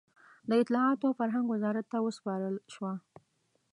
د 0.49 0.51
اطلاعاتو 0.61 1.03
او 1.09 1.17
فرهنګ 1.19 1.45
وزارت 1.49 1.85
ته 1.91 1.97
وسپارل 2.05 2.55
شوه. 2.73 2.93